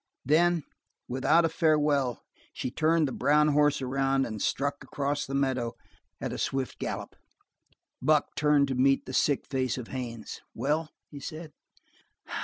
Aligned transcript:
Then, 0.25 0.63
without 1.07 1.45
a 1.45 1.49
farewell, 1.49 2.23
she 2.53 2.71
turned 2.71 3.07
the 3.07 3.11
brown 3.11 3.49
horse 3.49 3.83
around 3.83 4.25
and 4.25 4.41
struck 4.41 4.83
across 4.83 5.27
the 5.27 5.35
meadow 5.35 5.75
at 6.19 6.33
a 6.33 6.39
swift 6.39 6.79
gallop. 6.79 7.15
Buck 8.01 8.33
turned 8.35 8.67
to 8.69 8.73
meet 8.73 9.05
the 9.05 9.13
sick 9.13 9.45
face 9.45 9.77
of 9.77 9.89
Haines. 9.89 10.41
"Well?" 10.55 10.89
he 11.11 11.19
said. 11.19 11.53